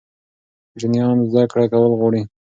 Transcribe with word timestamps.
کوچنیان 0.71 1.17
زده 1.31 1.43
کړه 1.51 1.65
کول 1.73 1.91
غواړي. 1.99 2.21